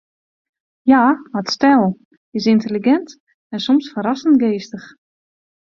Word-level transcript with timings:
Hja 0.87 1.01
hat 1.35 1.49
styl, 1.57 1.85
is 2.41 2.45
yntelligint 2.53 3.09
en 3.53 3.63
soms 3.67 3.91
ferrassend 3.93 4.41
geastich. 4.47 4.87